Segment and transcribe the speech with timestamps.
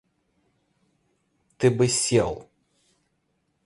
[1.59, 2.49] —Ты бы сел!